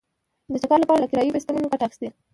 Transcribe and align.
د 0.51 0.53
چکر 0.61 0.77
لپاره 0.83 1.01
له 1.01 1.07
کرايي 1.11 1.33
بایسکلونو 1.33 1.71
ګټه 1.73 1.83
اخیسته. 1.87 2.09